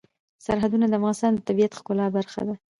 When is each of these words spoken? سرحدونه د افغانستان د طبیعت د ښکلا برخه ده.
سرحدونه 0.45 0.85
د 0.87 0.93
افغانستان 0.99 1.31
د 1.33 1.39
طبیعت 1.47 1.71
د 1.73 1.77
ښکلا 1.79 2.05
برخه 2.17 2.41
ده. 2.47 2.55